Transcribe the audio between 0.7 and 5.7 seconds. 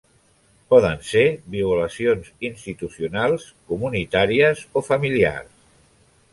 Poden ser violacions institucionals, comunitàries o familiars.